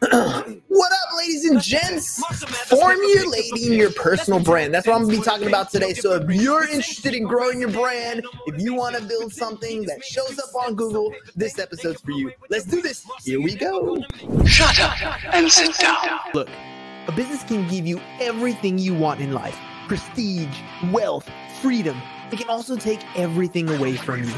[0.00, 2.24] what up, ladies and gents?
[2.68, 4.72] Formulating your personal brand.
[4.72, 5.92] That's what I'm gonna be talking about today.
[5.92, 10.02] So, if you're interested in growing your brand, if you want to build something that
[10.02, 12.32] shows up on Google, this episode's for you.
[12.48, 13.06] Let's do this.
[13.24, 14.02] Here we go.
[14.46, 16.20] Shut up and sit down.
[16.32, 16.48] Look,
[17.06, 20.56] a business can give you everything you want in life prestige,
[20.92, 21.28] wealth,
[21.60, 22.00] freedom.
[22.30, 24.34] It can also take everything away from you.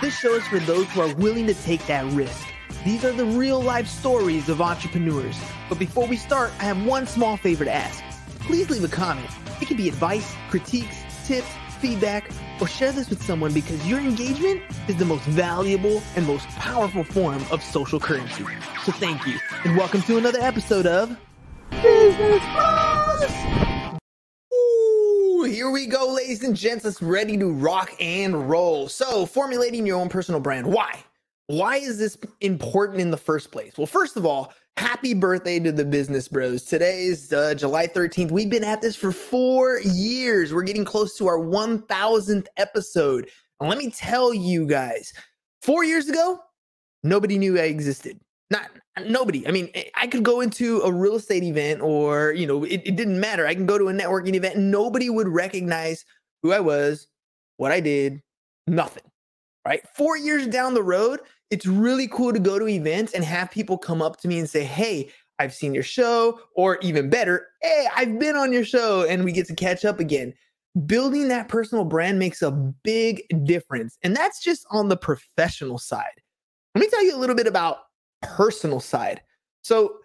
[0.00, 2.48] This show is for those who are willing to take that risk.
[2.84, 5.40] These are the real life stories of entrepreneurs.
[5.70, 8.04] But before we start, I have one small favor to ask.
[8.40, 9.30] Please leave a comment.
[9.62, 11.48] It can be advice, critiques, tips,
[11.80, 16.46] feedback, or share this with someone because your engagement is the most valuable and most
[16.48, 18.44] powerful form of social currency.
[18.84, 21.16] So thank you, and welcome to another episode of
[21.70, 23.98] Business Bros.
[24.52, 26.84] Ooh, here we go, ladies and gents.
[26.84, 28.88] It's ready to rock and roll.
[28.90, 30.66] So, formulating your own personal brand.
[30.66, 31.02] Why?
[31.46, 33.76] Why is this important in the first place?
[33.76, 36.64] Well, first of all, happy birthday to the business bros.
[36.64, 38.30] Today is uh, July 13th.
[38.30, 40.54] We've been at this for four years.
[40.54, 43.28] We're getting close to our 1000th episode.
[43.60, 45.12] And let me tell you guys,
[45.60, 46.40] four years ago,
[47.02, 48.18] nobody knew I existed.
[48.48, 48.70] Not
[49.04, 49.46] nobody.
[49.46, 52.96] I mean, I could go into a real estate event or, you know, it, it
[52.96, 53.46] didn't matter.
[53.46, 54.56] I can go to a networking event.
[54.56, 56.06] Nobody would recognize
[56.42, 57.06] who I was,
[57.58, 58.22] what I did,
[58.66, 59.02] nothing
[59.66, 59.82] right?
[59.94, 63.78] Four years down the road, it's really cool to go to events and have people
[63.78, 67.86] come up to me and say, Hey, I've seen your show, or even better, Hey,
[67.94, 70.34] I've been on your show, and we get to catch up again.
[70.86, 73.96] Building that personal brand makes a big difference.
[74.02, 76.20] And that's just on the professional side.
[76.74, 77.78] Let me tell you a little bit about
[78.22, 79.20] personal side.
[79.62, 79.98] So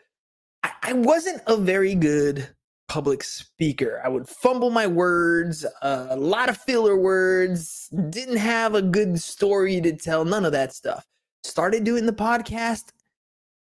[0.64, 2.48] I, I wasn't a very good
[2.88, 4.02] public speaker.
[4.04, 9.22] I would fumble my words, uh, a lot of filler words, didn't have a good
[9.22, 11.06] story to tell, none of that stuff.
[11.50, 12.92] Started doing the podcast,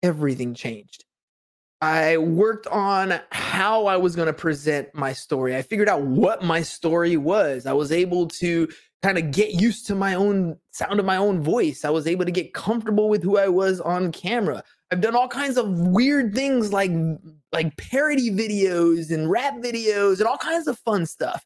[0.01, 1.03] everything changed.
[1.81, 5.53] I worked on how I was going to present my story.
[5.53, 7.65] I figured out what my story was.
[7.65, 8.69] I was able to
[9.01, 11.83] kind of get used to my own sound of my own voice.
[11.83, 14.63] I was able to get comfortable with who I was on camera.
[14.89, 16.91] I've done all kinds of weird things like
[17.51, 21.45] like parody videos and rap videos and all kinds of fun stuff.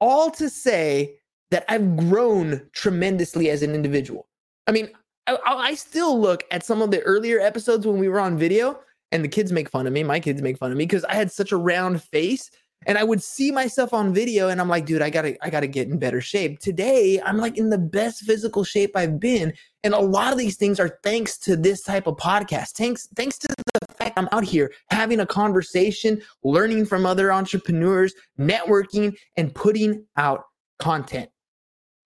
[0.00, 1.18] All to say
[1.52, 4.26] that I've grown tremendously as an individual.
[4.66, 4.90] I mean,
[5.36, 8.80] I, I, still look at some of the earlier episodes when we were on video
[9.12, 10.02] and the kids make fun of me.
[10.02, 12.50] My kids make fun of me because I had such a round face
[12.86, 15.66] and I would see myself on video and I'm like, dude, I gotta, I gotta
[15.66, 16.60] get in better shape.
[16.60, 19.52] Today, I'm like in the best physical shape I've been.
[19.84, 22.70] And a lot of these things are thanks to this type of podcast.
[22.70, 28.14] Thanks, thanks to the fact I'm out here having a conversation, learning from other entrepreneurs,
[28.38, 30.44] networking, and putting out
[30.78, 31.28] content.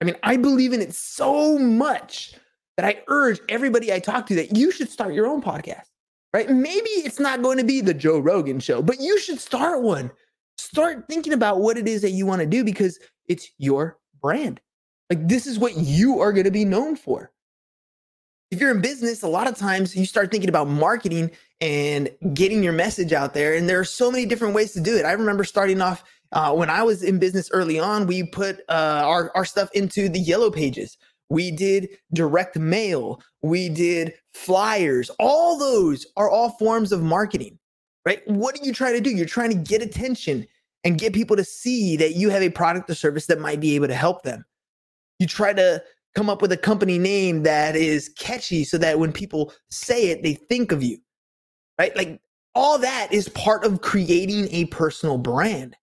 [0.01, 2.35] I mean, I believe in it so much
[2.77, 5.87] that I urge everybody I talk to that you should start your own podcast,
[6.33, 6.49] right?
[6.51, 10.11] Maybe it's not going to be the Joe Rogan show, but you should start one
[10.57, 12.99] start thinking about what it is that you want to do because
[13.29, 14.61] it's your brand.
[15.11, 17.31] Like this is what you are going to be known for.
[18.51, 21.31] If you're in business, a lot of times you start thinking about marketing
[21.61, 23.55] and getting your message out there.
[23.55, 25.05] And there are so many different ways to do it.
[25.05, 29.03] I remember starting off uh, when I was in business early on, we put uh,
[29.05, 30.97] our, our stuff into the yellow pages.
[31.31, 33.21] We did direct mail.
[33.43, 35.11] We did flyers.
[35.19, 37.59] All those are all forms of marketing
[38.05, 38.27] right?
[38.27, 39.11] What are you trying to do?
[39.11, 40.47] You're trying to get attention
[40.85, 43.75] and get people to see that you have a product or service that might be
[43.75, 44.45] able to help them.
[45.19, 45.83] You try to
[46.15, 50.23] come up with a company name that is catchy so that when people say it,
[50.23, 50.99] they think of you,
[51.79, 51.97] right?
[51.97, 52.21] Like
[52.55, 55.77] all that is part of creating a personal brand.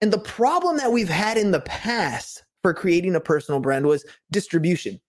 [0.00, 4.04] And the problem that we've had in the past for creating a personal brand was
[4.30, 5.00] distribution.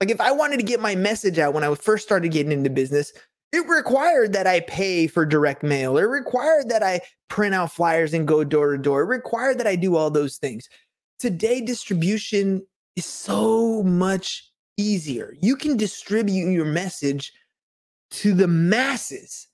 [0.00, 2.70] Like if I wanted to get my message out when I first started getting into
[2.70, 3.12] business,
[3.52, 5.96] it required that I pay for direct mail.
[5.96, 9.02] It required that I print out flyers and go door to door.
[9.02, 10.68] It required that I do all those things.
[11.18, 12.66] Today, distribution
[12.96, 15.34] is so much easier.
[15.40, 17.32] You can distribute your message
[18.10, 19.48] to the masses.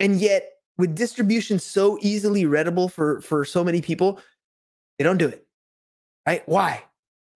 [0.00, 4.20] And yet, with distribution so easily readable for, for so many people,
[4.98, 5.43] they don't do it.
[6.26, 6.42] Right?
[6.46, 6.82] Why?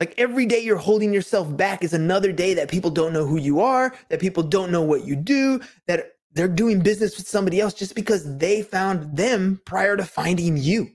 [0.01, 3.39] Like every day you're holding yourself back is another day that people don't know who
[3.39, 7.61] you are, that people don't know what you do, that they're doing business with somebody
[7.61, 10.89] else just because they found them prior to finding you.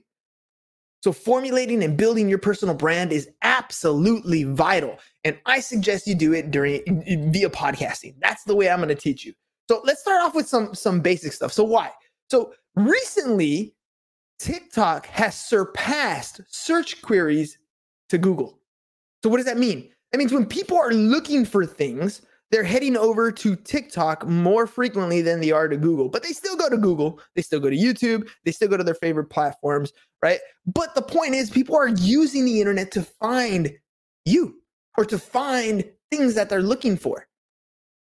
[1.02, 4.98] So, formulating and building your personal brand is absolutely vital.
[5.24, 6.80] And I suggest you do it during
[7.30, 8.14] via podcasting.
[8.20, 9.34] That's the way I'm going to teach you.
[9.68, 11.52] So, let's start off with some, some basic stuff.
[11.52, 11.90] So, why?
[12.30, 13.74] So, recently,
[14.38, 17.58] TikTok has surpassed search queries
[18.14, 18.58] to Google.
[19.22, 19.90] So what does that mean?
[20.12, 25.22] That means when people are looking for things, they're heading over to TikTok more frequently
[25.22, 27.18] than they are to Google, but they still go to Google.
[27.34, 28.28] They still go to YouTube.
[28.44, 30.38] They still go to their favorite platforms, right?
[30.66, 33.72] But the point is, people are using the internet to find
[34.24, 34.60] you
[34.96, 37.26] or to find things that they're looking for,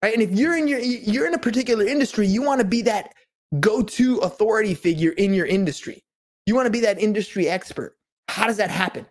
[0.03, 0.15] right?
[0.15, 3.15] And if you're in your you're in a particular industry, you want to be that
[3.61, 6.03] go-to authority figure in your industry.
[6.47, 7.99] You want to be that industry expert.
[8.29, 9.05] How does that happen?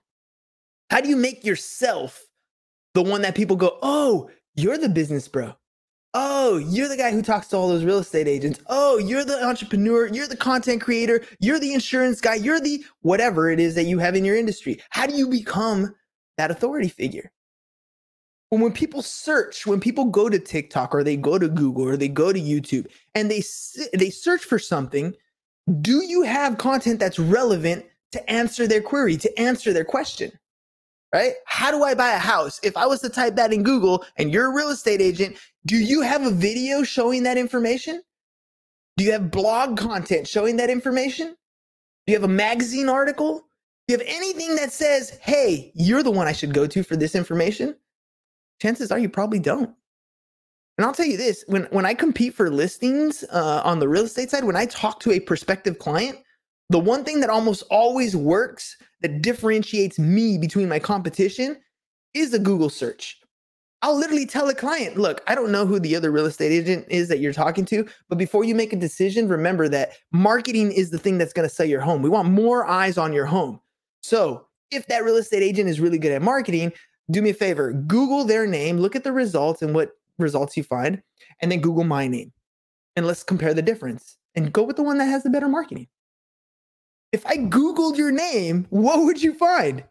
[0.90, 2.26] How do you make yourself
[2.94, 5.54] the one that people go, "Oh, you're the business bro.
[6.16, 8.60] Oh, you're the guy who talks to all those real estate agents.
[8.68, 10.08] Oh, you're the entrepreneur.
[10.08, 11.24] You're the content creator.
[11.40, 12.36] You're the insurance guy.
[12.36, 14.82] You're the whatever it is that you have in your industry.
[14.90, 15.94] How do you become
[16.38, 17.32] that authority figure?
[18.50, 21.98] When, when people search, when people go to TikTok or they go to Google or
[21.98, 23.44] they go to YouTube and they
[23.94, 25.14] they search for something,
[25.82, 30.32] do you have content that's relevant to answer their query, to answer their question?
[31.14, 31.34] Right?
[31.46, 32.60] How do I buy a house?
[32.64, 35.78] If I was to type that in Google and you're a real estate agent, do
[35.78, 38.02] you have a video showing that information?
[38.98, 41.28] Do you have blog content showing that information?
[41.28, 43.48] Do you have a magazine article?
[43.88, 46.96] Do you have anything that says, hey, you're the one I should go to for
[46.96, 47.76] this information?
[48.62, 49.70] Chances are you probably don't.
[50.78, 54.04] And I'll tell you this when, when I compete for listings uh, on the real
[54.04, 56.18] estate side, when I talk to a prospective client,
[56.70, 61.58] the one thing that almost always works that differentiates me between my competition
[62.14, 63.20] is a Google search.
[63.84, 66.86] I'll literally tell a client, look, I don't know who the other real estate agent
[66.90, 70.90] is that you're talking to, but before you make a decision, remember that marketing is
[70.90, 72.02] the thing that's going to sell your home.
[72.02, 73.60] We want more eyes on your home.
[74.02, 76.74] So if that real estate agent is really good at marketing,
[77.12, 80.64] do me a favor, Google their name, look at the results and what results you
[80.64, 81.02] find,
[81.42, 82.34] and then Google my name.
[82.96, 85.88] And let's compare the difference and go with the one that has the better marketing.
[87.12, 89.84] If I Googled your name, what would you find?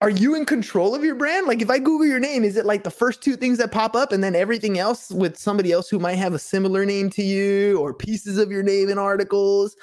[0.00, 1.46] Are you in control of your brand?
[1.46, 3.96] Like, if I Google your name, is it like the first two things that pop
[3.96, 7.22] up and then everything else with somebody else who might have a similar name to
[7.22, 9.74] you or pieces of your name in articles?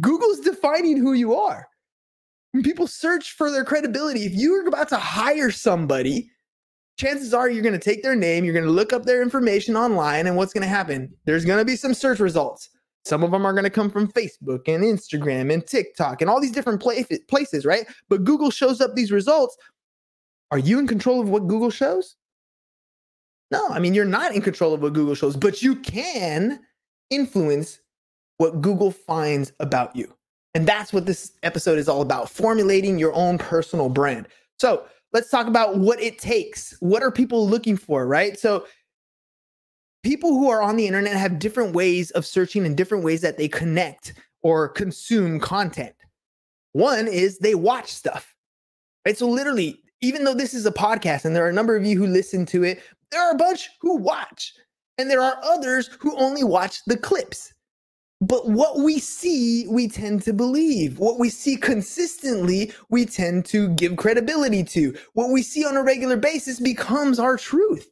[0.00, 1.68] Google's defining who you are.
[2.50, 6.28] When people search for their credibility, if you're about to hire somebody,
[6.98, 9.76] chances are you're going to take their name, you're going to look up their information
[9.76, 11.14] online, and what's going to happen?
[11.24, 12.68] There's going to be some search results.
[13.06, 16.40] Some of them are going to come from Facebook and Instagram and TikTok and all
[16.40, 17.86] these different places, right?
[18.08, 19.56] But Google shows up these results.
[20.50, 22.16] Are you in control of what Google shows?
[23.52, 26.58] No, I mean, you're not in control of what Google shows, but you can
[27.10, 27.78] influence
[28.38, 30.12] what Google finds about you.
[30.56, 34.26] And that's what this episode is all about formulating your own personal brand.
[34.58, 36.76] So let's talk about what it takes.
[36.80, 38.36] What are people looking for, right?
[38.36, 38.66] So
[40.06, 43.36] people who are on the internet have different ways of searching and different ways that
[43.36, 45.96] they connect or consume content.
[46.74, 48.32] One is they watch stuff,
[49.04, 49.18] right?
[49.18, 51.98] So, literally, even though this is a podcast and there are a number of you
[51.98, 54.52] who listen to it, there are a bunch who watch,
[54.96, 57.52] and there are others who only watch the clips.
[58.20, 61.00] But what we see, we tend to believe.
[61.00, 64.96] What we see consistently, we tend to give credibility to.
[65.14, 67.90] What we see on a regular basis becomes our truth.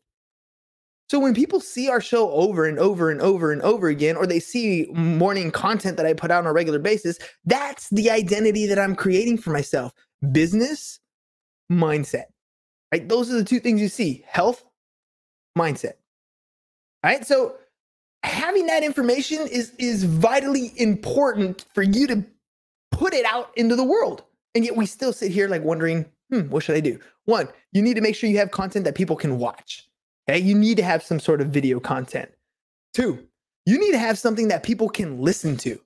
[1.14, 4.26] So when people see our show over and over and over and over again, or
[4.26, 8.66] they see morning content that I put out on a regular basis, that's the identity
[8.66, 9.92] that I'm creating for myself.
[10.32, 10.98] Business,
[11.70, 12.24] mindset.
[12.90, 13.08] Right?
[13.08, 14.64] Those are the two things you see health,
[15.56, 15.92] mindset.
[17.04, 17.24] Right?
[17.24, 17.58] So
[18.24, 22.24] having that information is is vitally important for you to
[22.90, 24.24] put it out into the world.
[24.56, 26.98] And yet we still sit here like wondering, hmm, what should I do?
[27.26, 29.88] One, you need to make sure you have content that people can watch.
[30.28, 32.30] Okay, you need to have some sort of video content.
[32.94, 33.26] Two,
[33.66, 35.78] you need to have something that people can listen to.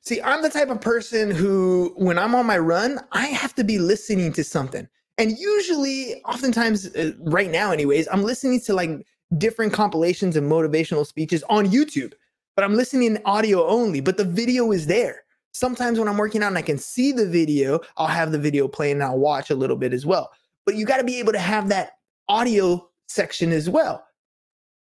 [0.00, 3.64] See, I'm the type of person who, when I'm on my run, I have to
[3.64, 4.88] be listening to something.
[5.18, 9.06] And usually, oftentimes, uh, right now, anyways, I'm listening to like
[9.38, 12.12] different compilations and motivational speeches on YouTube,
[12.54, 15.22] but I'm listening audio only, but the video is there.
[15.52, 18.68] Sometimes when I'm working out and I can see the video, I'll have the video
[18.68, 20.30] playing and I'll watch a little bit as well.
[20.66, 21.92] But you got to be able to have that
[22.28, 24.06] audio section as well.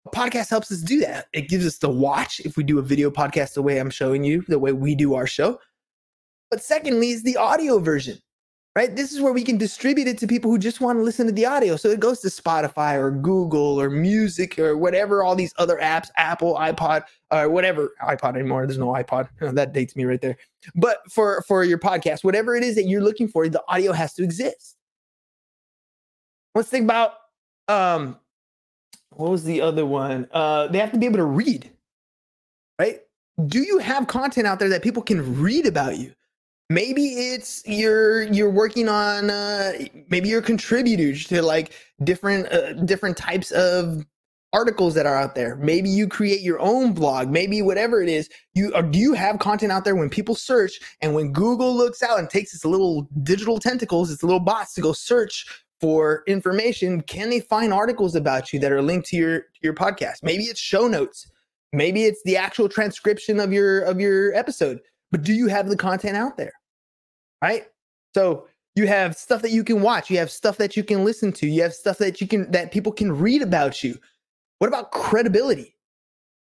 [0.06, 1.26] A podcast helps us do that.
[1.32, 4.24] It gives us the watch if we do a video podcast the way I'm showing
[4.24, 5.58] you, the way we do our show.
[6.50, 8.18] But secondly, is the audio version,
[8.74, 8.96] right?
[8.96, 11.32] This is where we can distribute it to people who just want to listen to
[11.32, 11.76] the audio.
[11.76, 16.08] So it goes to Spotify or Google or music or whatever, all these other apps,
[16.16, 17.92] Apple, iPod, or whatever.
[18.02, 18.66] iPod anymore.
[18.66, 19.28] There's no iPod.
[19.54, 20.38] that dates me right there.
[20.74, 24.14] But for, for your podcast, whatever it is that you're looking for, the audio has
[24.14, 24.76] to exist.
[26.54, 27.12] Let's think about
[27.70, 28.18] um
[29.10, 30.28] what was the other one?
[30.32, 31.70] Uh they have to be able to read.
[32.78, 33.00] Right?
[33.46, 36.12] Do you have content out there that people can read about you?
[36.68, 39.72] Maybe it's you're you're working on uh
[40.08, 41.72] maybe you're contributors to like
[42.04, 44.04] different uh, different types of
[44.52, 45.56] articles that are out there.
[45.56, 48.28] Maybe you create your own blog, maybe whatever it is.
[48.54, 52.18] You do you have content out there when people search and when Google looks out
[52.18, 55.46] and takes its little digital tentacles, its little bots to go search
[55.80, 60.22] for information, can they find articles about you that are linked to your your podcast?
[60.22, 61.30] Maybe it's show notes.
[61.72, 64.80] Maybe it's the actual transcription of your of your episode.
[65.10, 66.52] But do you have the content out there?
[67.42, 67.66] Right?
[68.14, 68.46] So
[68.76, 71.46] you have stuff that you can watch, you have stuff that you can listen to,
[71.46, 73.96] you have stuff that you can that people can read about you.
[74.58, 75.76] What about credibility?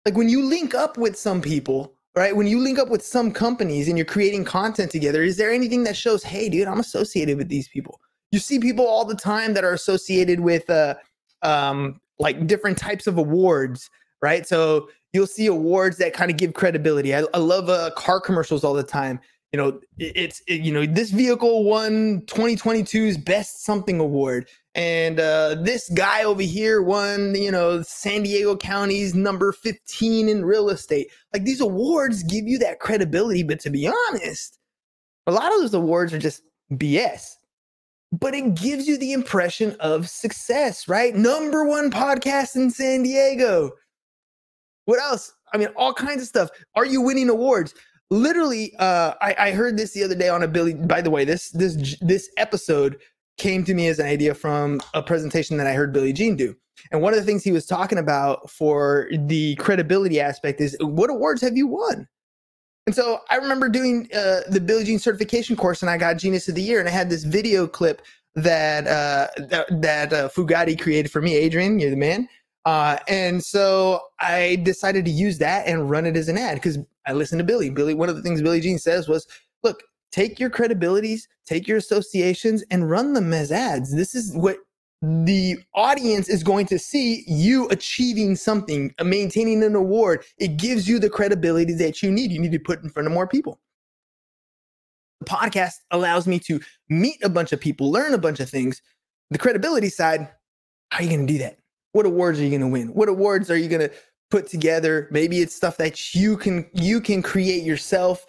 [0.05, 2.35] Like when you link up with some people, right?
[2.35, 5.83] When you link up with some companies and you're creating content together, is there anything
[5.85, 7.99] that shows, hey, dude, I'm associated with these people?
[8.31, 10.95] You see people all the time that are associated with uh,
[11.41, 13.89] um, like different types of awards,
[14.21, 14.47] right?
[14.47, 17.15] So you'll see awards that kind of give credibility.
[17.15, 19.19] I, I love uh, car commercials all the time.
[19.53, 19.67] You know,
[19.97, 25.89] it, it's it, you know this vehicle won 2022's best something award, and uh, this
[25.91, 31.07] guy over here won, you know, San Diego County's number 15 in real estate.
[31.33, 34.59] Like these awards give you that credibility, but to be honest,
[35.27, 37.35] a lot of those awards are just BS.
[38.19, 41.15] But it gives you the impression of success, right?
[41.15, 43.71] Number one podcast in San Diego.
[44.85, 45.33] What else?
[45.53, 46.49] I mean, all kinds of stuff.
[46.75, 47.73] Are you winning awards?
[48.11, 50.75] Literally, uh, I, I heard this the other day on a Billy.
[50.75, 52.97] By the way, this this this episode
[53.37, 56.55] came to me as an idea from a presentation that I heard Billy Gene do.
[56.91, 61.09] And one of the things he was talking about for the credibility aspect is what
[61.09, 62.07] awards have you won?
[62.87, 66.47] And so I remember doing uh, the Billy Gene certification course, and I got Genius
[66.47, 68.03] of the Year, and I had this video clip
[68.35, 71.35] that uh, that, that uh, Fugatti created for me.
[71.35, 72.29] Adrian, you're the man.
[72.65, 76.77] Uh, and so I decided to use that and run it as an ad because
[77.05, 77.69] I listened to Billy.
[77.69, 79.27] Billy, one of the things Billy Gene says was,
[79.63, 83.95] "Look, take your credibilities, take your associations, and run them as ads.
[83.95, 84.57] This is what
[85.01, 90.23] the audience is going to see you achieving something, uh, maintaining an award.
[90.37, 92.31] It gives you the credibility that you need.
[92.31, 93.59] You need to put in front of more people.
[95.19, 96.59] The podcast allows me to
[96.89, 98.81] meet a bunch of people, learn a bunch of things.
[99.31, 100.29] The credibility side,
[100.91, 101.57] how are you going to do that?
[101.91, 102.87] What awards are you going to win?
[102.89, 103.91] What awards are you going to
[104.29, 105.07] put together?
[105.11, 108.25] Maybe it's stuff that you can you can create yourself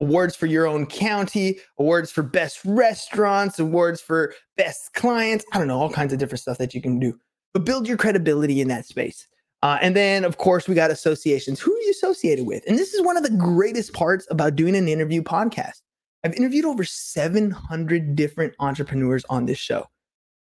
[0.00, 5.44] awards for your own county, awards for best restaurants, awards for best clients.
[5.52, 7.18] I don't know, all kinds of different stuff that you can do.
[7.52, 9.26] But build your credibility in that space.
[9.62, 11.60] Uh, and then, of course, we got associations.
[11.60, 12.62] Who are you associated with?
[12.66, 15.82] And this is one of the greatest parts about doing an interview podcast.
[16.24, 19.86] I've interviewed over 700 different entrepreneurs on this show.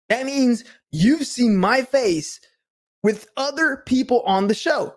[0.10, 2.40] That means you've seen my face
[3.04, 4.96] with other people on the show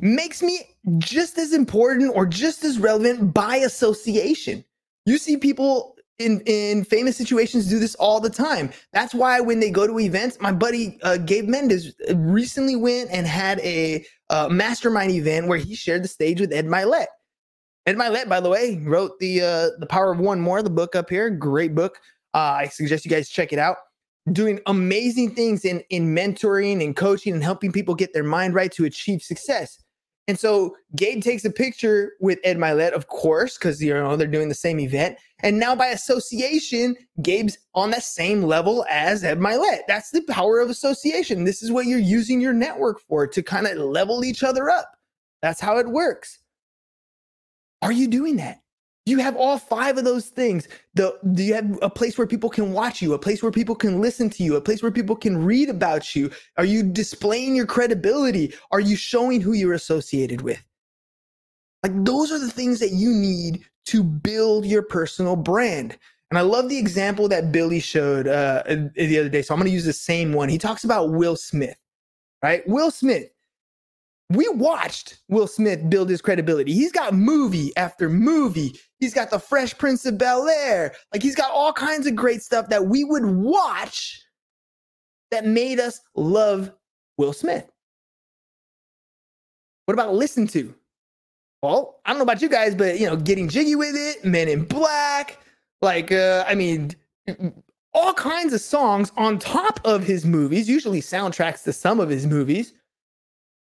[0.00, 0.60] makes me
[0.98, 4.64] just as important or just as relevant by association.
[5.06, 8.70] You see people in in famous situations do this all the time.
[8.92, 13.26] That's why when they go to events, my buddy uh, Gabe Mendez recently went and
[13.26, 17.06] had a uh, mastermind event where he shared the stage with Ed Mylett.
[17.86, 20.94] Ed Mylett, by the way, wrote the uh, the Power of One More, the book
[20.94, 21.30] up here.
[21.30, 21.98] Great book.
[22.34, 23.76] Uh, I suggest you guys check it out.
[24.32, 28.70] Doing amazing things in in mentoring and coaching and helping people get their mind right
[28.72, 29.81] to achieve success.
[30.32, 34.26] And so Gabe takes a picture with Ed Mylett, of course, because you know they're
[34.26, 35.18] doing the same event.
[35.40, 39.80] And now by association, Gabe's on the same level as Ed Mylett.
[39.86, 41.44] That's the power of association.
[41.44, 44.90] This is what you're using your network for to kind of level each other up.
[45.42, 46.38] That's how it works.
[47.82, 48.61] Are you doing that?
[49.04, 50.68] You have all five of those things.
[50.94, 53.74] The do you have a place where people can watch you a place where people
[53.74, 56.30] can listen to you a place where people can read about you?
[56.56, 58.54] Are you displaying your credibility?
[58.70, 60.62] Are you showing who you're associated with?
[61.82, 65.98] Like those are the things that you need to build your personal brand.
[66.30, 69.68] And i love the example that billy showed uh, the other day so i'm going
[69.68, 70.48] to use the same one.
[70.48, 71.76] He talks about will smith
[72.42, 72.66] right?
[72.66, 73.28] Will smith
[74.34, 76.72] we watched Will Smith build his credibility.
[76.72, 78.78] He's got movie after movie.
[79.00, 80.94] He's got the Fresh Prince of Bel Air.
[81.12, 84.22] Like he's got all kinds of great stuff that we would watch
[85.30, 86.72] that made us love
[87.16, 87.70] Will Smith.
[89.86, 90.74] What about listen to?
[91.62, 94.48] Well, I don't know about you guys, but you know, getting jiggy with it, Men
[94.48, 95.38] in Black,
[95.80, 96.92] like uh, I mean,
[97.94, 102.26] all kinds of songs on top of his movies, usually soundtracks to some of his
[102.26, 102.74] movies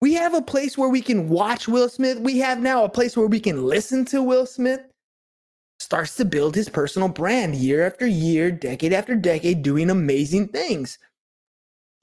[0.02, 2.20] we have a place where we can watch Will Smith.
[2.20, 4.82] We have now a place where we can listen to Will Smith.
[5.80, 10.98] Starts to build his personal brand year after year, decade after decade, doing amazing things.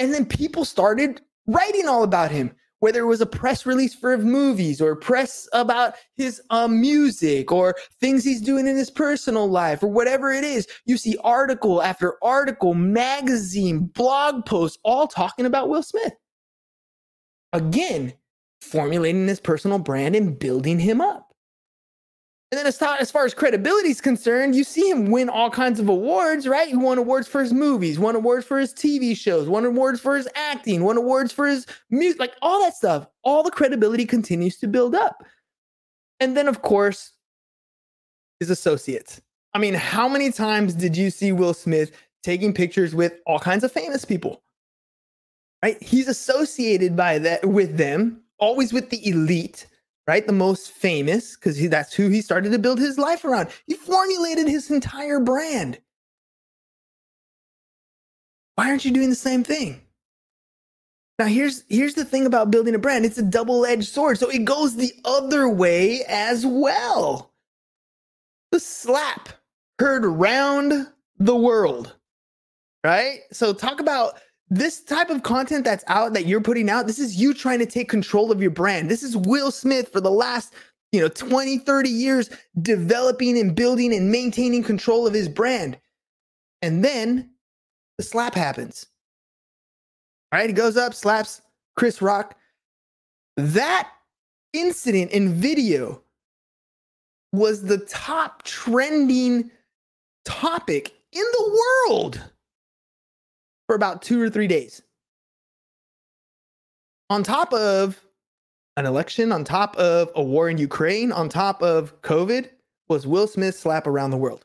[0.00, 4.16] And then people started writing all about him, whether it was a press release for
[4.18, 9.82] movies or press about his uh, music or things he's doing in his personal life
[9.82, 10.66] or whatever it is.
[10.84, 16.12] You see article after article, magazine, blog posts, all talking about Will Smith.
[17.54, 18.12] Again,
[18.61, 21.30] formulating this personal brand and building him up.
[22.52, 25.80] And then as, as far as credibility is concerned, you see him win all kinds
[25.80, 26.68] of awards, right?
[26.68, 30.16] He won awards for his movies, won awards for his TV shows, won awards for
[30.16, 33.08] his acting, won awards for his music, like all that stuff.
[33.25, 35.25] All the credibility continues to build up.
[36.20, 37.12] And then, of course,
[38.38, 39.20] his associates.
[39.52, 41.90] I mean, how many times did you see Will Smith
[42.23, 44.43] taking pictures with all kinds of famous people?
[45.64, 45.83] Right?
[45.83, 49.66] He's associated by that with them, always with the elite
[50.06, 50.26] right?
[50.26, 53.49] The most famous, because that's who he started to build his life around.
[53.66, 55.78] He formulated his entire brand.
[58.56, 59.80] Why aren't you doing the same thing?
[61.18, 63.04] Now here's here's the thing about building a brand.
[63.04, 64.18] It's a double-edged sword.
[64.18, 67.33] So it goes the other way as well.
[68.50, 69.28] The slap
[69.78, 71.94] heard round the world.
[72.83, 73.21] Right?
[73.33, 74.18] So talk about
[74.54, 77.66] this type of content that's out that you're putting out, this is you trying to
[77.66, 78.88] take control of your brand.
[78.88, 80.54] This is Will Smith for the last,
[80.92, 82.30] you know, 20, 30 years
[82.62, 85.76] developing and building and maintaining control of his brand.
[86.62, 87.30] And then
[87.99, 88.87] the slap happens.
[90.30, 91.42] All right, he goes up, slaps
[91.76, 92.37] Chris Rock.
[93.37, 93.90] That
[94.52, 96.00] incident in video
[97.32, 99.50] was the top trending
[100.25, 102.23] topic in the world
[103.66, 104.83] for about two or three days.
[107.11, 108.04] On top of
[108.76, 112.49] an election, on top of a war in Ukraine, on top of COVID,
[112.88, 114.44] was Will Smith's slap around the world.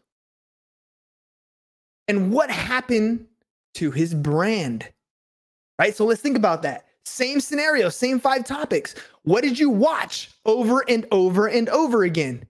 [2.08, 3.26] And what happened
[3.76, 4.88] to his brand?
[5.78, 5.96] Right?
[5.96, 6.86] So let's think about that.
[7.06, 8.94] Same scenario, same five topics.
[9.24, 12.44] What did you watch over and over and over again?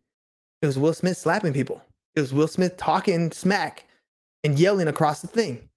[0.61, 1.81] It was Will Smith slapping people.
[2.15, 3.85] It was Will Smith talking smack
[4.43, 5.68] and yelling across the thing.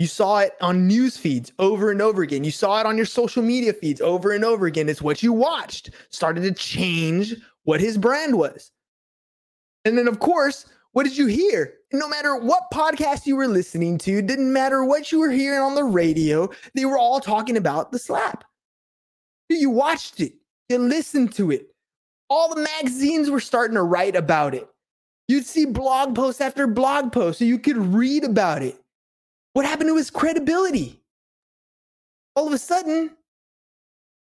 [0.00, 2.42] You saw it on news feeds over and over again.
[2.42, 4.88] You saw it on your social media feeds over and over again.
[4.88, 8.72] It's what you watched started to change what his brand was.
[9.84, 11.74] And then, of course, what did you hear?
[11.92, 15.74] No matter what podcast you were listening to, didn't matter what you were hearing on
[15.74, 18.44] the radio, they were all talking about the slap.
[19.50, 20.32] You watched it,
[20.70, 21.66] you listened to it.
[22.30, 24.66] All the magazines were starting to write about it.
[25.28, 28.79] You'd see blog post after blog post so you could read about it.
[29.52, 31.02] What happened to his credibility?
[32.36, 33.10] All of a sudden,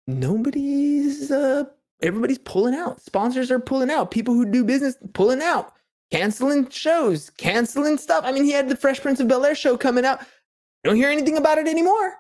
[0.07, 1.65] nobody's uh
[2.03, 3.01] everybody's pulling out.
[3.01, 4.11] Sponsors are pulling out.
[4.11, 5.73] People who do business pulling out,
[6.11, 8.25] canceling shows, canceling stuff.
[8.25, 10.21] I mean, he had the Fresh Prince of Bel Air show coming out.
[10.85, 12.15] Don't hear anything about it anymore.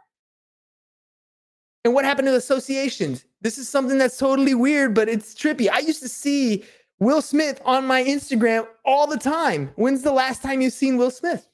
[1.84, 3.24] And what happened to associations?
[3.40, 5.68] This is something that's totally weird, but it's trippy.
[5.68, 6.64] I used to see
[7.00, 9.72] Will Smith on my Instagram all the time.
[9.74, 11.48] When's the last time you've seen Will Smith?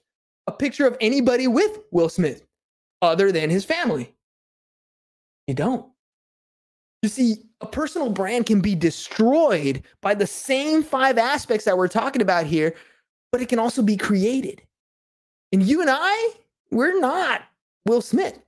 [0.48, 2.42] A picture of anybody with Will Smith
[3.02, 4.14] other than his family.
[5.46, 5.86] You don't.
[7.02, 11.86] You see, a personal brand can be destroyed by the same five aspects that we're
[11.86, 12.74] talking about here,
[13.30, 14.62] but it can also be created.
[15.52, 16.30] And you and I,
[16.70, 17.42] we're not
[17.84, 18.40] Will Smith.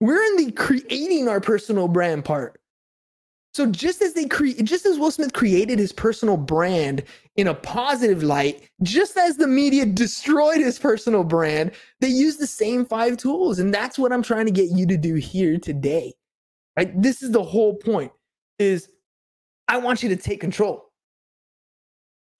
[0.00, 2.60] We're in the creating our personal brand part.
[3.54, 7.04] So just as they create, just as Will Smith created his personal brand
[7.36, 12.48] in a positive light, just as the media destroyed his personal brand, they use the
[12.48, 16.12] same five tools, and that's what I'm trying to get you to do here today.
[16.76, 17.00] Right?
[17.00, 18.10] This is the whole point.
[18.58, 18.88] Is
[19.68, 20.90] I want you to take control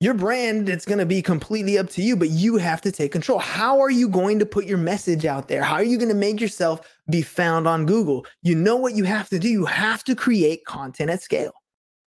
[0.00, 3.12] your brand it's going to be completely up to you but you have to take
[3.12, 3.38] control.
[3.38, 5.62] How are you going to put your message out there?
[5.62, 6.80] How are you going to make yourself
[7.10, 8.26] be found on google?
[8.42, 9.48] You know what you have to do.
[9.48, 11.52] You have to create content at scale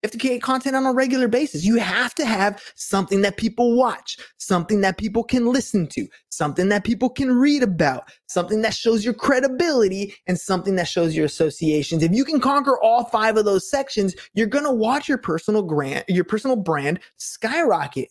[0.02, 1.64] you have to create content on a regular basis.
[1.64, 6.68] You have to have something that people watch, something that people can listen to, something
[6.70, 11.24] that people can read about, something that shows your credibility, and something that shows your
[11.24, 12.02] associations.
[12.02, 15.62] If you can conquer all five of those sections, you're going to watch your personal
[15.62, 18.08] grant, your personal brand skyrocket.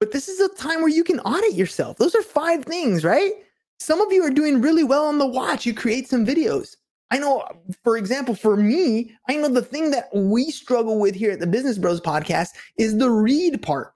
[0.00, 1.98] But this is a time where you can audit yourself.
[1.98, 3.30] Those are five things, right?
[3.78, 5.64] Some of you are doing really well on the watch.
[5.64, 6.74] You create some videos.
[7.12, 7.46] I know,
[7.84, 11.46] for example, for me, I know the thing that we struggle with here at the
[11.46, 12.48] Business Bros podcast
[12.78, 13.92] is the read part.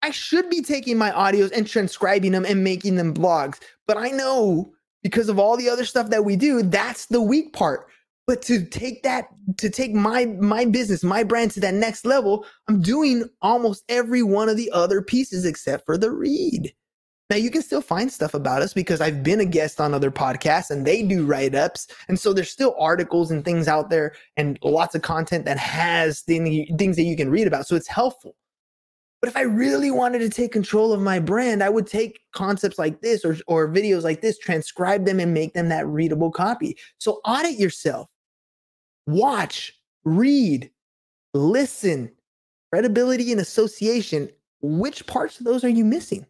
[0.00, 3.58] I should be taking my audios and transcribing them and making them blogs,
[3.88, 7.52] but I know because of all the other stuff that we do, that's the weak
[7.52, 7.88] part.
[8.28, 12.46] But to take that, to take my my business, my brand to that next level,
[12.68, 16.72] I'm doing almost every one of the other pieces except for the read.
[17.30, 20.10] Now you can still find stuff about us because I've been a guest on other
[20.10, 21.86] podcasts and they do write ups.
[22.08, 26.22] And so there's still articles and things out there and lots of content that has
[26.22, 27.68] things that you can read about.
[27.68, 28.34] So it's helpful.
[29.20, 32.78] But if I really wanted to take control of my brand, I would take concepts
[32.78, 36.76] like this or, or videos like this, transcribe them, and make them that readable copy.
[36.98, 38.08] So audit yourself,
[39.06, 39.72] watch,
[40.04, 40.70] read,
[41.34, 42.10] listen,
[42.72, 44.30] credibility and association.
[44.62, 46.26] Which parts of those are you missing?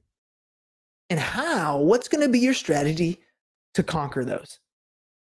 [1.11, 1.79] And how?
[1.79, 3.21] What's going to be your strategy
[3.75, 4.61] to conquer those?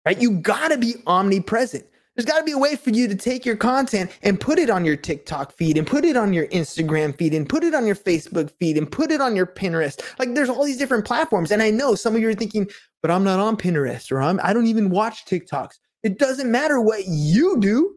[0.07, 0.20] Right?
[0.20, 1.85] You got to be omnipresent.
[2.16, 4.68] There's got to be a way for you to take your content and put it
[4.68, 7.87] on your TikTok feed and put it on your Instagram feed and put it on
[7.87, 10.00] your Facebook feed and put it on your Pinterest.
[10.18, 11.50] Like there's all these different platforms.
[11.50, 12.68] And I know some of you are thinking,
[13.00, 15.79] but I'm not on Pinterest or I'm, I don't even watch TikToks.
[16.03, 17.94] It doesn't matter what you do.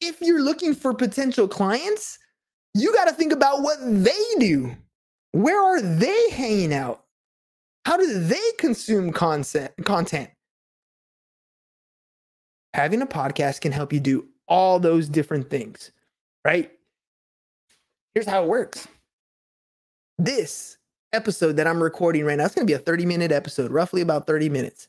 [0.00, 2.18] If you're looking for potential clients,
[2.74, 4.76] you got to think about what they do.
[5.36, 7.04] Where are they hanging out?
[7.84, 9.72] How do they consume content?
[9.84, 10.30] Content
[12.76, 15.90] having a podcast can help you do all those different things,
[16.44, 16.70] right?
[18.14, 18.86] Here's how it works.
[20.18, 20.76] This
[21.12, 24.02] episode that I'm recording right now, it's going to be a 30 minute episode, roughly
[24.02, 24.88] about 30 minutes.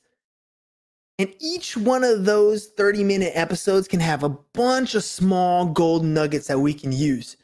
[1.17, 6.03] And each one of those 30 minute episodes can have a bunch of small gold
[6.05, 7.37] nuggets that we can use.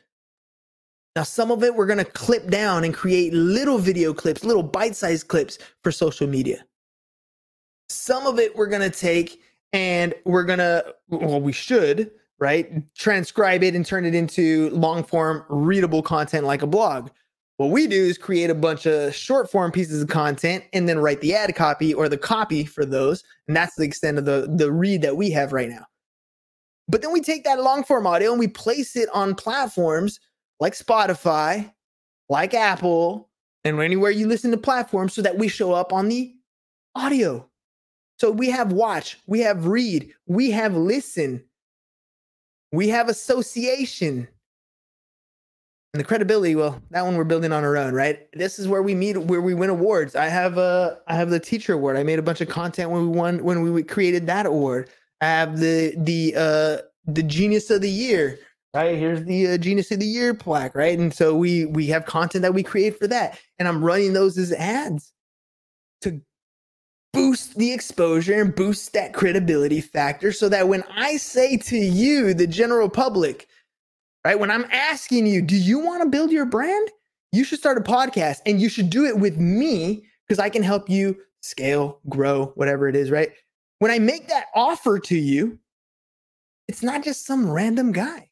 [1.15, 4.63] Now, some of it we're going to clip down and create little video clips, little
[4.63, 6.65] bite sized clips for social media.
[7.89, 13.63] Some of it we're going to take and we're gonna well we should right transcribe
[13.63, 17.09] it and turn it into long form readable content like a blog
[17.57, 20.99] what we do is create a bunch of short form pieces of content and then
[20.99, 24.47] write the ad copy or the copy for those and that's the extent of the
[24.55, 25.85] the read that we have right now
[26.87, 30.19] but then we take that long form audio and we place it on platforms
[30.59, 31.71] like spotify
[32.29, 33.29] like apple
[33.63, 36.33] and anywhere you listen to platforms so that we show up on the
[36.95, 37.47] audio
[38.23, 41.43] so we have watch, we have read, we have listen,
[42.71, 44.27] we have association.
[45.93, 48.27] And the credibility, well, that one we're building on our own, right?
[48.33, 50.15] This is where we meet, where we win awards.
[50.15, 51.97] I have a, I have the teacher award.
[51.97, 54.89] I made a bunch of content when we won, when we created that award.
[55.21, 58.39] I have the, the, uh, the genius of the year,
[58.73, 58.97] right?
[58.97, 60.97] Here's the uh, genius of the year plaque, right?
[60.97, 64.37] And so we, we have content that we create for that, and I'm running those
[64.37, 65.11] as ads
[66.01, 66.21] to
[67.13, 72.33] boost the exposure and boost that credibility factor so that when I say to you,
[72.33, 73.47] the general public,
[74.25, 76.89] right, when I'm asking you, do you want to build your brand?
[77.31, 80.63] You should start a podcast and you should do it with me because I can
[80.63, 83.31] help you scale, grow, whatever it is, right?
[83.79, 85.59] When I make that offer to you,
[86.67, 88.29] it's not just some random guy.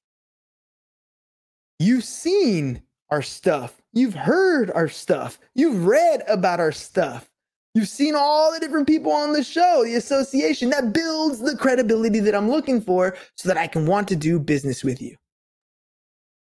[1.81, 3.81] You've seen our stuff.
[3.91, 5.39] You've heard our stuff.
[5.55, 7.27] You've read about our stuff.
[7.73, 12.19] You've seen all the different people on the show, the association that builds the credibility
[12.19, 15.15] that I'm looking for so that I can want to do business with you.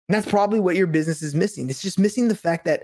[0.09, 1.71] And that's probably what your business is missing.
[1.71, 2.83] It's just missing the fact that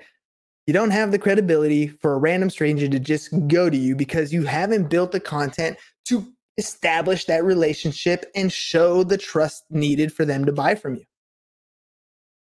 [0.69, 4.33] you don't have the credibility for a random stranger to just go to you because
[4.33, 6.25] you haven't built the content to
[6.57, 11.05] establish that relationship and show the trust needed for them to buy from you.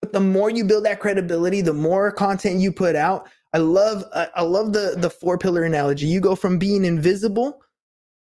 [0.09, 4.05] But the more you build that credibility, the more content you put out, I love
[4.14, 6.07] I love the the four pillar analogy.
[6.07, 7.61] You go from being invisible,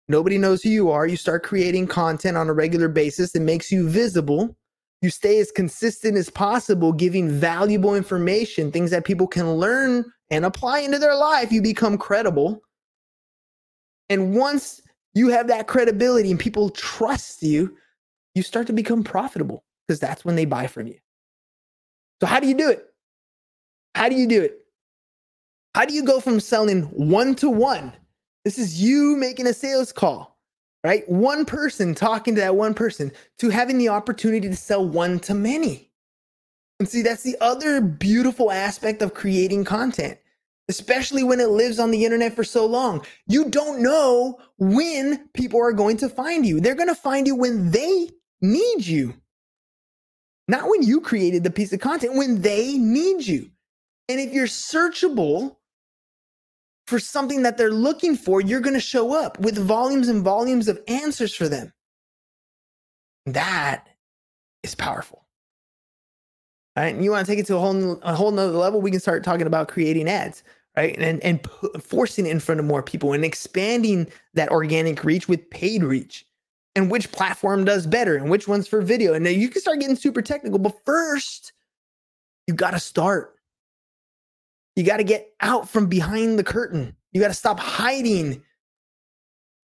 [0.09, 1.07] nobody knows who you are.
[1.07, 4.57] You start creating content on a regular basis that makes you visible.
[5.01, 10.45] You stay as consistent as possible, giving valuable information, things that people can learn and
[10.45, 11.53] apply into their life.
[11.53, 12.63] You become credible.
[14.09, 14.81] And once
[15.15, 17.77] you have that credibility and people trust you,
[18.35, 20.99] you start to become profitable because that's when they buy from you.
[22.21, 22.87] So, how do you do it?
[23.95, 24.61] How do you do it?
[25.75, 27.93] How do you go from selling one to one?
[28.45, 30.39] This is you making a sales call,
[30.85, 31.07] right?
[31.09, 35.35] One person talking to that one person to having the opportunity to sell one to
[35.35, 35.91] many.
[36.79, 40.19] And see, that's the other beautiful aspect of creating content,
[40.69, 43.05] especially when it lives on the internet for so long.
[43.27, 46.61] You don't know when people are going to find you.
[46.61, 49.15] They're going to find you when they need you.
[50.49, 53.51] Not when you created the piece of content, when they need you.
[54.09, 55.57] And if you're searchable,
[56.87, 60.69] for something that they're looking for, you're going to show up with volumes and volumes
[60.69, 61.73] of answers for them.
[63.27, 63.89] That
[64.63, 65.27] is powerful.
[66.77, 66.95] right?
[66.95, 69.01] And you want to take it to a whole a whole nother level, we can
[69.01, 70.43] start talking about creating ads,
[70.77, 70.97] right?
[70.99, 71.47] And and
[71.81, 76.27] forcing it in front of more people and expanding that organic reach with paid reach.
[76.77, 79.15] And which platform does better and which one's for video.
[79.15, 81.53] And then you can start getting super technical, but first
[82.47, 83.37] you got to start
[84.77, 86.95] you got to get out from behind the curtain.
[87.13, 88.43] You got to stop hiding.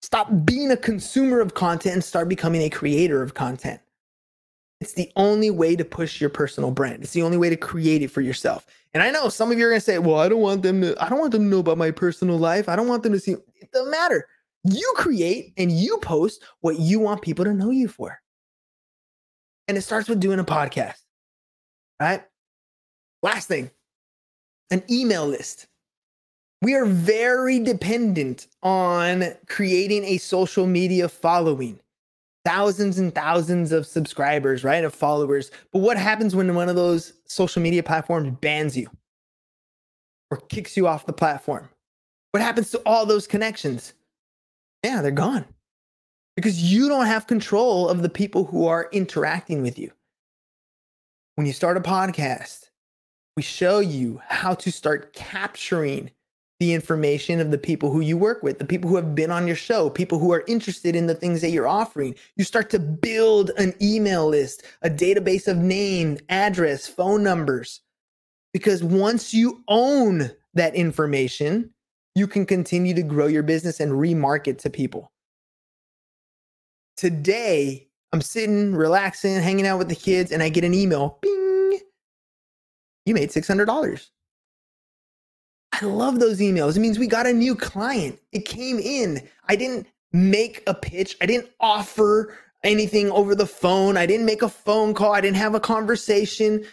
[0.01, 3.81] Stop being a consumer of content and start becoming a creator of content.
[4.81, 7.05] It's the only way to push your personal brand.
[7.05, 8.67] It's the only way to create it for yourself.
[8.95, 10.81] And I know some of you are going to say, "Well, I don't want them
[10.81, 12.69] to I don't want them to know about my personal life.
[12.69, 14.27] I don't want them to see." It doesn't matter.
[14.65, 18.21] You create and you post what you want people to know you for.
[19.69, 20.99] And it starts with doing a podcast.
[22.01, 22.23] Right?
[23.23, 23.71] Last thing.
[24.71, 25.67] An email list.
[26.63, 31.81] We are very dependent on creating a social media following
[32.45, 34.85] thousands and thousands of subscribers, right?
[34.85, 35.51] Of followers.
[35.73, 38.89] But what happens when one of those social media platforms bans you
[40.31, 41.69] or kicks you off the platform?
[42.31, 43.93] What happens to all those connections?
[44.83, 45.45] Yeah, they're gone
[46.37, 49.93] because you don't have control of the people who are interacting with you.
[51.37, 52.71] When you start a podcast,
[53.37, 56.11] we show you how to start capturing
[56.61, 59.49] the information of the people who you work with, the people who have been on
[59.49, 62.15] your show, people who are interested in the things that you're offering.
[62.37, 67.81] You start to build an email list, a database of name, address, phone numbers.
[68.53, 71.72] Because once you own that information,
[72.15, 75.11] you can continue to grow your business and remarket to people.
[76.97, 81.19] Today, I'm sitting, relaxing, hanging out with the kids, and I get an email.
[81.23, 81.81] Bing!
[83.07, 84.11] You made $600.
[85.73, 86.77] I love those emails.
[86.77, 88.19] It means we got a new client.
[88.33, 89.27] It came in.
[89.49, 91.17] I didn't make a pitch.
[91.23, 93.97] I didn't offer anything over the phone.
[93.97, 95.13] I didn't make a phone call.
[95.13, 96.65] I didn't have a conversation.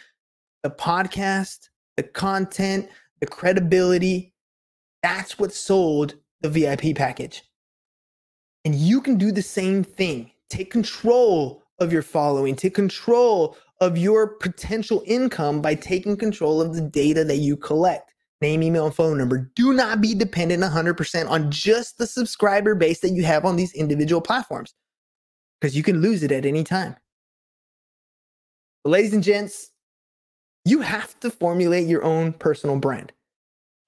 [0.64, 2.90] The podcast, the content,
[3.22, 4.34] the credibility,
[5.04, 7.44] that's what sold the VIP package.
[8.66, 10.32] And you can do the same thing.
[10.50, 16.76] Take control of your following, take control of your potential income by taking control of
[16.76, 18.10] the data that you collect
[18.42, 19.52] name, email, and phone number.
[19.56, 23.74] Do not be dependent 100% on just the subscriber base that you have on these
[23.74, 24.74] individual platforms
[25.60, 26.96] because you can lose it at any time.
[28.84, 29.72] But ladies and gents,
[30.66, 33.12] you have to formulate your own personal brand.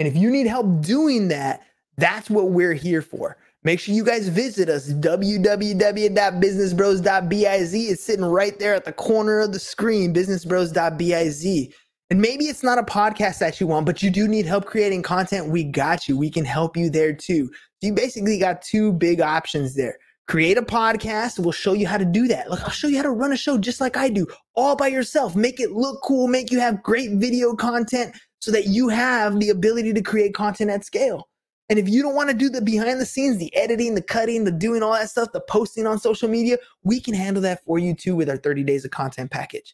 [0.01, 1.61] And if you need help doing that,
[1.95, 3.37] that's what we're here for.
[3.63, 7.73] Make sure you guys visit us www.businessbros.biz.
[7.75, 11.69] It's sitting right there at the corner of the screen, businessbros.biz.
[12.09, 15.03] And maybe it's not a podcast that you want, but you do need help creating
[15.03, 15.49] content.
[15.49, 16.17] We got you.
[16.17, 17.51] We can help you there too.
[17.81, 19.99] You basically got two big options there.
[20.27, 21.37] Create a podcast.
[21.37, 22.49] We'll show you how to do that.
[22.49, 24.87] Look, I'll show you how to run a show just like I do, all by
[24.87, 25.35] yourself.
[25.35, 29.49] Make it look cool, make you have great video content so that you have the
[29.49, 31.29] ability to create content at scale.
[31.69, 34.43] And if you don't want to do the behind the scenes, the editing, the cutting,
[34.43, 37.79] the doing all that stuff, the posting on social media, we can handle that for
[37.79, 39.73] you too with our 30 days of content package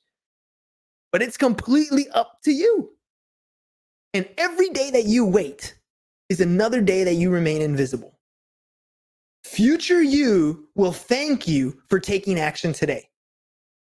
[1.12, 2.92] but it's completely up to you.
[4.14, 5.76] And every day that you wait
[6.30, 8.18] is another day that you remain invisible.
[9.44, 13.10] Future you will thank you for taking action today.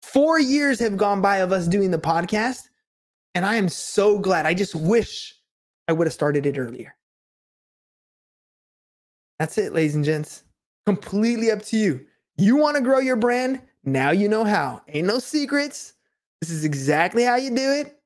[0.03, 2.69] Four years have gone by of us doing the podcast,
[3.35, 4.45] and I am so glad.
[4.45, 5.35] I just wish
[5.87, 6.95] I would have started it earlier.
[9.37, 10.43] That's it, ladies and gents.
[10.85, 12.05] Completely up to you.
[12.37, 13.61] You want to grow your brand?
[13.83, 14.81] Now you know how.
[14.87, 15.93] Ain't no secrets.
[16.41, 17.99] This is exactly how you do it.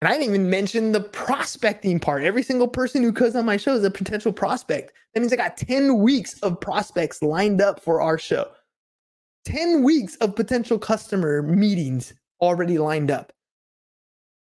[0.00, 2.22] And I didn't even mention the prospecting part.
[2.22, 4.92] Every single person who comes on my show is a potential prospect.
[5.14, 8.48] That means I got 10 weeks of prospects lined up for our show.
[9.46, 13.32] 10 weeks of potential customer meetings already lined up.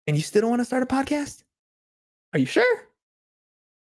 [0.08, 1.44] And you still don't want to start a podcast?
[2.34, 2.84] Are you sure?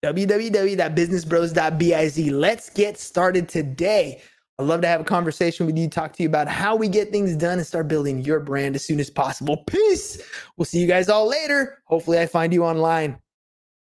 [0.04, 2.18] www.businessbros.biz.
[2.30, 4.20] Let's get started today.
[4.58, 7.10] I'd love to have a conversation with you, talk to you about how we get
[7.10, 9.64] things done and start building your brand as soon as possible.
[9.66, 10.20] Peace.
[10.56, 11.78] We'll see you guys all later.
[11.86, 13.18] Hopefully, I find you online.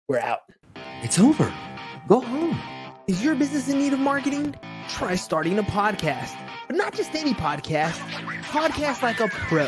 [0.08, 0.42] We're out.
[1.02, 1.54] It's over.
[2.08, 2.58] Go home.
[3.08, 4.56] Is your business in need of marketing?
[4.88, 7.98] Try starting a podcast, but not just any podcast,
[8.44, 9.68] podcast like a pro.